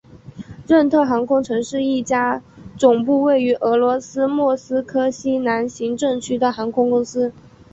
[0.65, 2.41] 任特航空曾是一家
[2.75, 7.31] 总部位于俄罗斯莫斯科西南行政区的航空公司。